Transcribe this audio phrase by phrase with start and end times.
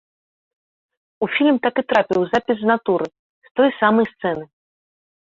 [1.25, 3.05] У фільм так і трапіў запіс з натуры,
[3.49, 4.45] з той самай сцэны.